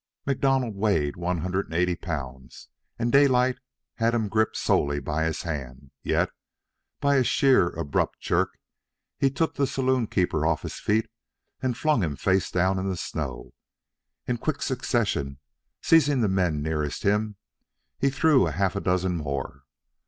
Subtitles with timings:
[0.25, 3.59] MacDonald weighed one hundred and eighty pounds, and Daylight
[3.97, 6.31] had him gripped solely by his hand; yet,
[6.99, 8.57] by a sheer abrupt jerk,
[9.19, 11.07] he took the saloon keeper off his feet
[11.61, 13.53] and flung him face downward in the snow.
[14.25, 15.37] In quick succession,
[15.83, 17.35] seizing the men nearest him,
[17.99, 19.65] he threw half a dozen more.